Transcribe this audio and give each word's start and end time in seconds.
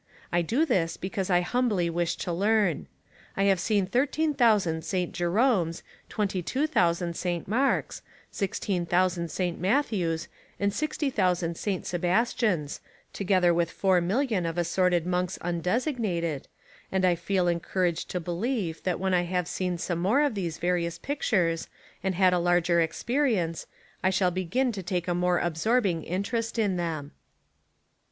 I 0.31 0.41
do 0.41 0.65
this 0.65 0.97
because 0.97 1.29
I 1.29 1.41
humbly 1.41 1.87
wish 1.87 2.15
to 2.15 2.33
learn. 2.33 2.87
I 3.37 3.43
have 3.43 3.59
seen 3.59 3.85
thirteen 3.85 4.33
thousand 4.33 4.83
St. 4.83 5.13
Jeromes, 5.13 5.83
twenty 6.09 6.41
two 6.41 6.65
thousand 6.65 7.15
St. 7.15 7.47
Marks, 7.47 8.01
sixteen 8.31 8.87
thousand 8.87 9.29
St. 9.29 9.59
Matthews 9.59 10.27
and 10.59 10.73
sixty 10.73 11.11
thousand 11.11 11.55
St. 11.55 11.85
Sebastians, 11.85 12.81
together 13.13 13.53
with 13.53 13.69
four 13.69 14.01
million 14.01 14.47
of 14.47 14.57
assorted 14.57 15.05
monks 15.05 15.37
undesignated, 15.43 16.47
and 16.91 17.05
I 17.05 17.13
feel 17.13 17.47
en 17.47 17.59
couraged 17.59 18.09
to 18.09 18.19
believe 18.19 18.81
that 18.81 18.99
when 18.99 19.13
I 19.13 19.25
have 19.25 19.47
seen 19.47 19.77
some 19.77 19.99
more 19.99 20.21
of 20.21 20.33
these 20.33 20.57
various 20.57 20.97
pictures 20.97 21.67
and 22.03 22.15
had 22.15 22.33
a 22.33 22.39
larger 22.39 22.81
experience 22.81 23.67
I 24.01 24.09
shall 24.09 24.31
begin 24.31 24.71
to 24.71 24.81
take 24.81 25.07
a 25.07 25.13
more 25.13 25.37
absorbing 25.37 26.01
interest 26.05 26.57
in 26.57 26.77
them." 26.77 27.11